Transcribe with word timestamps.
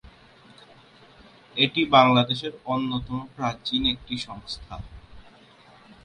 এটি 1.57 1.81
বাংলাদেশের 1.95 2.53
অন্যতম 2.65 3.19
প্রাচীন 3.35 3.81
একটি 3.85 4.15
সংস্থা। 4.17 4.75